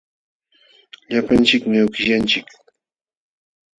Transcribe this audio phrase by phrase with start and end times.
[1.11, 2.47] Llapanchikmi awkishyanchik.